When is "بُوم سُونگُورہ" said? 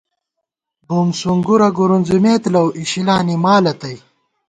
0.87-1.69